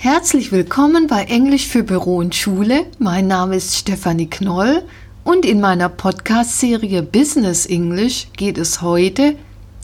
Herzlich 0.00 0.52
willkommen 0.52 1.08
bei 1.08 1.24
Englisch 1.24 1.66
für 1.66 1.82
Büro 1.82 2.18
und 2.18 2.32
Schule. 2.32 2.86
Mein 3.00 3.26
Name 3.26 3.56
ist 3.56 3.74
Stefanie 3.74 4.30
Knoll 4.30 4.84
und 5.24 5.44
in 5.44 5.60
meiner 5.60 5.88
Podcast-Serie 5.88 7.02
Business 7.02 7.66
English 7.66 8.28
geht 8.36 8.58
es 8.58 8.80
heute 8.80 9.34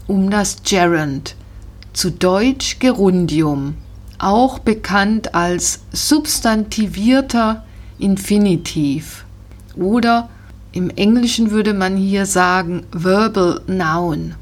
um 0.06 0.30
das 0.30 0.62
Gerund, 0.62 1.34
zu 1.94 2.12
Deutsch 2.12 2.78
Gerundium, 2.78 3.74
auch 4.20 4.60
bekannt 4.60 5.34
als 5.34 5.80
substantivierter 5.90 7.64
Infinitiv 7.98 9.24
oder 9.74 10.28
im 10.70 10.90
Englischen 10.90 11.50
würde 11.50 11.74
man 11.74 11.96
hier 11.96 12.26
sagen 12.26 12.86
Verbal 12.92 13.62
Noun. 13.66 14.36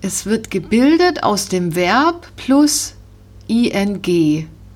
Es 0.00 0.24
wird 0.24 0.50
gebildet 0.50 1.24
aus 1.24 1.48
dem 1.48 1.74
Verb 1.74 2.26
plus 2.38 2.94
ing 3.48 4.00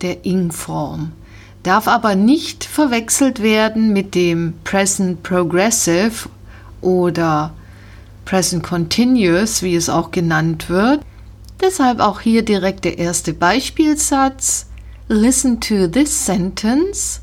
der 0.03 0.25
Ing-Form, 0.25 1.13
darf 1.63 1.89
aber 1.89 2.15
nicht 2.15 2.65
verwechselt 2.65 3.43
werden 3.43 3.93
mit 3.93 4.15
dem 4.15 4.55
Present 4.65 5.23
Progressive 5.23 6.29
oder 6.81 7.53
Present 8.25 8.63
Continuous, 8.63 9.63
wie 9.63 9.75
es 9.75 9.89
auch 9.89 10.11
genannt 10.11 10.69
wird. 10.69 11.01
Deshalb 11.61 12.01
auch 12.01 12.21
hier 12.21 12.45
direkt 12.45 12.85
der 12.85 12.99
erste 12.99 13.33
Beispielsatz. 13.33 14.67
Listen 15.09 15.61
to 15.61 15.87
this 15.87 16.27
sentence. 16.27 17.21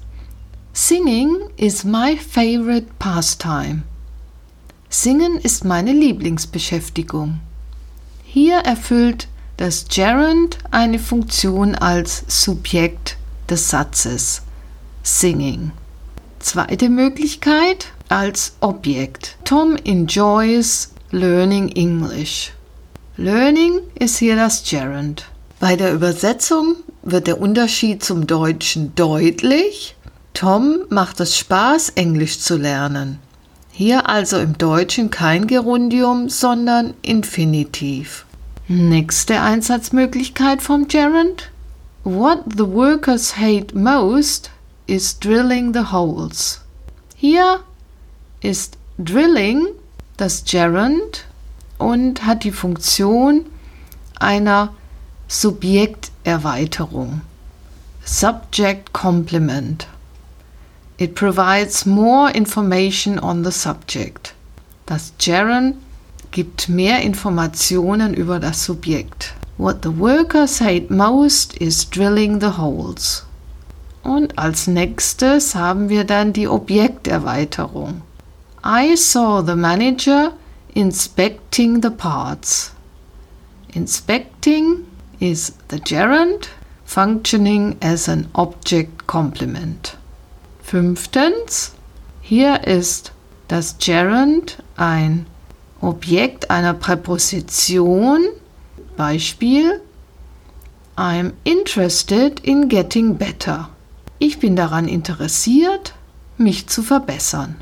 Singing 0.74 1.38
is 1.58 1.84
my 1.84 2.16
favorite 2.18 2.88
pastime. 3.00 3.84
Singen 4.90 5.38
ist 5.38 5.66
meine 5.66 5.94
Lieblingsbeschäftigung. 5.94 7.40
Hier 8.24 8.58
erfüllt 8.58 9.28
das 9.60 9.88
Gerund 9.90 10.58
eine 10.72 11.00
Funktion 11.00 11.76
als 11.76 12.24
Subjekt 12.30 13.18
des 13.50 13.70
Satzes 13.70 14.42
Singing. 15.04 15.72
Zweite 16.40 16.88
Möglichkeit 16.88 17.88
als 18.08 18.54
Objekt. 18.62 19.36
Tom 19.44 19.76
enjoys 19.84 20.92
learning 21.12 21.68
English. 21.76 22.54
Learning 23.18 23.82
ist 23.96 24.20
hier 24.20 24.38
das 24.38 24.64
Gerund. 24.64 25.26
Bei 25.60 25.76
der 25.76 25.94
Übersetzung 25.94 26.78
wird 27.02 27.28
der 27.28 27.42
Unterschied 27.42 28.02
zum 28.02 28.28
Deutschen 28.28 28.96
deutlich. 28.96 29.98
Tom 30.34 30.86
macht 30.88 31.20
es 31.20 31.38
Spaß, 31.38 31.90
Englisch 31.96 32.40
zu 32.40 32.56
lernen. 32.56 33.20
Hier 33.74 34.08
also 34.08 34.38
im 34.40 34.58
Deutschen 34.58 35.10
kein 35.10 35.48
Gerundium, 35.48 36.30
sondern 36.30 36.94
Infinitiv. 37.02 38.26
Nächste 38.72 39.42
Einsatzmöglichkeit 39.42 40.62
vom 40.62 40.88
Gerund. 40.88 41.50
What 42.04 42.44
the 42.56 42.68
workers 42.68 43.36
hate 43.36 43.76
most 43.76 44.52
is 44.86 45.18
drilling 45.18 45.74
the 45.74 45.92
holes. 45.92 46.62
Hier 47.16 47.62
ist 48.42 48.78
drilling 49.00 49.70
das 50.18 50.44
Gerund 50.46 51.26
und 51.80 52.28
hat 52.28 52.44
die 52.44 52.52
Funktion 52.52 53.48
einer 54.20 54.76
Subjekterweiterung. 55.28 57.22
Subject 58.06 58.94
complement. 58.94 59.88
It 60.98 61.16
provides 61.16 61.88
more 61.88 62.30
information 62.30 63.18
on 63.18 63.44
the 63.44 63.52
subject. 63.52 64.36
Das 64.86 65.12
Gerund 65.18 65.78
gibt 66.32 66.70
mehr 66.70 67.02
Informationen 67.02 68.14
über 68.14 68.40
das 68.40 68.64
Subjekt. 68.64 69.34
What 69.58 69.84
the 69.84 69.98
workers 70.00 70.62
hate 70.62 70.94
most 70.94 71.56
is 71.58 71.90
drilling 71.90 72.40
the 72.40 72.58
holes. 72.58 73.26
Und 74.04 74.38
als 74.38 74.68
nächstes 74.68 75.56
haben 75.56 75.90
wir 75.90 76.06
dann 76.06 76.32
die 76.34 76.48
Objekterweiterung. 76.48 78.02
I 78.64 78.96
saw 78.96 79.42
the 79.46 79.56
manager 79.56 80.34
inspecting 80.74 81.82
the 81.82 81.90
parts. 81.90 82.72
Inspecting 83.74 84.86
is 85.20 85.54
the 85.70 85.80
gerund, 85.80 86.50
functioning 86.86 87.76
as 87.82 88.10
an 88.10 88.28
object 88.34 89.08
complement. 89.08 89.98
Fünftens, 90.64 91.74
hier 92.22 92.66
ist 92.66 93.12
das 93.48 93.78
Gerund 93.80 94.64
ein 94.78 95.26
Objekt 95.82 96.50
einer 96.50 96.74
Präposition. 96.74 98.22
Beispiel 98.98 99.82
I'm 100.98 101.32
interested 101.46 102.42
in 102.42 102.68
getting 102.68 103.16
better. 103.16 103.70
Ich 104.18 104.40
bin 104.40 104.58
daran 104.58 104.90
interessiert, 104.90 105.94
mich 106.38 106.68
zu 106.68 106.84
verbessern. 106.84 107.56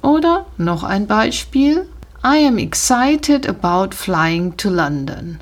Oder 0.00 0.46
noch 0.56 0.82
ein 0.82 1.06
Beispiel. 1.06 1.86
I 2.24 2.46
am 2.46 2.56
excited 2.56 3.46
about 3.46 3.94
flying 3.94 4.56
to 4.56 4.70
London. 4.70 5.38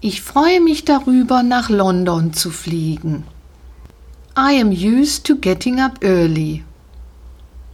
Ich 0.00 0.22
freue 0.22 0.62
mich 0.62 0.86
darüber, 0.86 1.42
nach 1.42 1.68
London 1.68 2.32
zu 2.32 2.50
fliegen. 2.50 3.24
I 4.34 4.58
am 4.58 4.70
used 4.70 5.26
to 5.26 5.36
getting 5.36 5.80
up 5.80 6.02
early. 6.02 6.64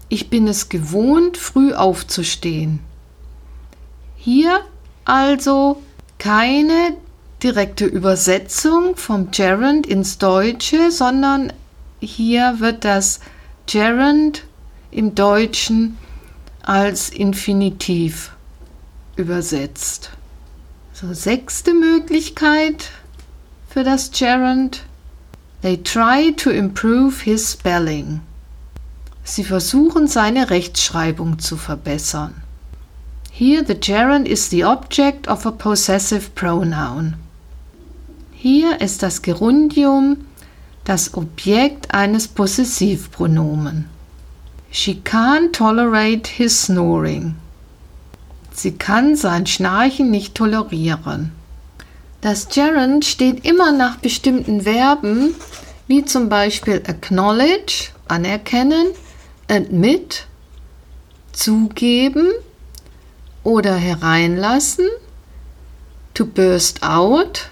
Ich 0.08 0.30
bin 0.30 0.48
es 0.48 0.68
gewohnt, 0.68 1.36
früh 1.36 1.72
aufzustehen. 1.72 2.80
Hier 4.24 4.62
also 5.04 5.82
keine 6.16 6.96
direkte 7.42 7.84
Übersetzung 7.84 8.96
vom 8.96 9.30
Gerund 9.32 9.86
ins 9.86 10.16
Deutsche, 10.16 10.90
sondern 10.90 11.52
hier 12.00 12.58
wird 12.58 12.86
das 12.86 13.20
Gerund 13.66 14.44
im 14.90 15.14
Deutschen 15.14 15.98
als 16.62 17.10
Infinitiv 17.10 18.32
übersetzt. 19.16 20.08
So, 20.94 21.12
sechste 21.12 21.74
Möglichkeit 21.74 22.92
für 23.68 23.84
das 23.84 24.10
Gerund. 24.10 24.84
They 25.60 25.76
try 25.76 26.32
to 26.34 26.48
improve 26.48 27.22
his 27.22 27.52
spelling. 27.52 28.22
Sie 29.22 29.44
versuchen 29.44 30.08
seine 30.08 30.48
Rechtschreibung 30.48 31.38
zu 31.38 31.58
verbessern. 31.58 32.43
Here 33.36 33.64
the 33.64 33.74
gerund 33.74 34.28
is 34.28 34.48
the 34.50 34.62
object 34.62 35.26
of 35.26 35.44
a 35.44 35.50
possessive 35.50 36.36
pronoun. 36.36 37.16
Hier 38.30 38.80
ist 38.80 39.02
das 39.02 39.22
Gerundium 39.22 40.28
das 40.84 41.14
Objekt 41.14 41.92
eines 41.92 42.28
Possessivpronomen. 42.28 43.88
She 44.70 45.00
can't 45.02 45.52
tolerate 45.52 46.28
his 46.28 46.62
snoring. 46.62 47.34
Sie 48.52 48.70
kann 48.70 49.16
sein 49.16 49.46
Schnarchen 49.46 50.12
nicht 50.12 50.36
tolerieren. 50.36 51.32
Das 52.20 52.48
Gerund 52.48 53.04
steht 53.04 53.44
immer 53.44 53.72
nach 53.72 53.96
bestimmten 53.96 54.60
Verben, 54.60 55.34
wie 55.88 56.04
zum 56.04 56.28
Beispiel 56.28 56.80
acknowledge, 56.86 57.88
anerkennen, 58.06 58.92
admit, 59.48 60.28
zugeben, 61.32 62.28
oder 63.44 63.76
hereinlassen, 63.76 64.88
to 66.14 66.26
burst 66.26 66.82
out, 66.82 67.50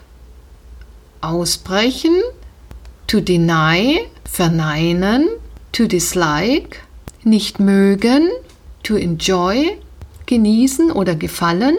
ausbrechen, 1.21 2.23
to 3.07 3.21
deny, 3.21 4.09
verneinen, 4.25 5.29
to 5.71 5.87
dislike, 5.87 6.79
nicht 7.23 7.61
mögen, 7.61 8.31
to 8.83 8.97
enjoy, 8.97 9.79
genießen 10.27 10.91
oder 10.91 11.15
gefallen, 11.15 11.77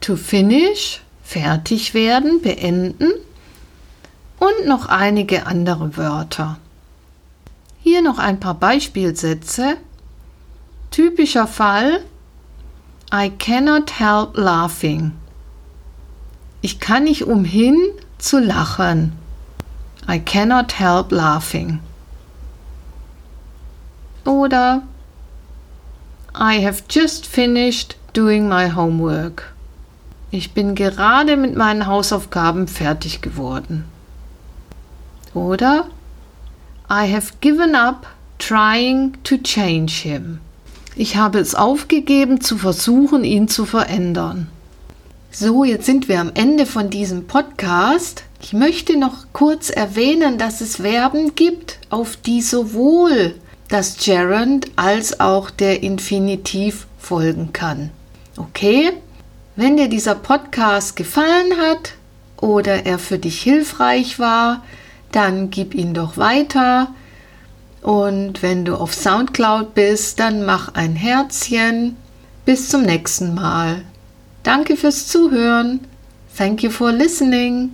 to 0.00 0.16
finish, 0.16 1.00
fertig 1.22 1.94
werden, 1.94 2.42
beenden 2.42 3.10
und 4.38 4.66
noch 4.66 4.86
einige 4.86 5.46
andere 5.46 5.96
Wörter. 5.96 6.58
Hier 7.82 8.02
noch 8.02 8.18
ein 8.18 8.40
paar 8.40 8.54
Beispielsätze. 8.54 9.76
Typischer 10.90 11.46
Fall 11.46 12.02
I 13.12 13.28
cannot 13.28 13.98
help 13.98 14.36
laughing. 14.36 15.12
Ich 16.62 16.78
kann 16.78 17.04
nicht 17.04 17.24
umhin 17.24 17.76
zu 18.18 18.38
lachen. 18.38 19.12
I 20.08 20.20
cannot 20.20 20.78
help 20.78 21.10
laughing. 21.10 21.80
Oder 24.24 24.82
I 26.34 26.64
have 26.64 26.84
just 26.88 27.26
finished 27.26 27.96
doing 28.12 28.48
my 28.48 28.68
homework. 28.68 29.54
Ich 30.30 30.52
bin 30.52 30.76
gerade 30.76 31.36
mit 31.36 31.56
meinen 31.56 31.86
Hausaufgaben 31.86 32.68
fertig 32.68 33.20
geworden. 33.22 33.86
Oder 35.34 35.86
I 36.88 37.12
have 37.12 37.32
given 37.40 37.74
up 37.74 38.06
trying 38.38 39.20
to 39.24 39.36
change 39.36 40.02
him. 40.02 40.40
Ich 40.96 41.16
habe 41.16 41.38
es 41.38 41.54
aufgegeben 41.54 42.40
zu 42.40 42.58
versuchen, 42.58 43.24
ihn 43.24 43.48
zu 43.48 43.64
verändern. 43.64 44.48
So, 45.30 45.62
jetzt 45.64 45.86
sind 45.86 46.08
wir 46.08 46.20
am 46.20 46.32
Ende 46.34 46.66
von 46.66 46.90
diesem 46.90 47.26
Podcast. 47.26 48.24
Ich 48.42 48.52
möchte 48.52 48.98
noch 48.98 49.26
kurz 49.32 49.70
erwähnen, 49.70 50.38
dass 50.38 50.60
es 50.60 50.76
Verben 50.76 51.36
gibt, 51.36 51.78
auf 51.88 52.16
die 52.16 52.42
sowohl 52.42 53.36
das 53.68 54.04
Gerund 54.04 54.66
als 54.74 55.20
auch 55.20 55.50
der 55.50 55.84
Infinitiv 55.84 56.86
folgen 56.98 57.52
kann. 57.52 57.90
Okay? 58.36 58.90
Wenn 59.54 59.76
dir 59.76 59.88
dieser 59.88 60.16
Podcast 60.16 60.96
gefallen 60.96 61.52
hat 61.60 61.92
oder 62.40 62.86
er 62.86 62.98
für 62.98 63.18
dich 63.18 63.40
hilfreich 63.40 64.18
war, 64.18 64.64
dann 65.12 65.50
gib 65.50 65.74
ihn 65.74 65.94
doch 65.94 66.16
weiter. 66.16 66.88
Und 67.82 68.42
wenn 68.42 68.64
du 68.64 68.74
auf 68.74 68.94
SoundCloud 68.94 69.74
bist, 69.74 70.20
dann 70.20 70.44
mach 70.44 70.74
ein 70.74 70.94
Herzchen. 70.94 71.96
Bis 72.44 72.68
zum 72.68 72.82
nächsten 72.82 73.34
Mal. 73.34 73.82
Danke 74.42 74.76
fürs 74.76 75.06
Zuhören. 75.06 75.80
Thank 76.36 76.62
you 76.62 76.70
for 76.70 76.92
listening. 76.92 77.72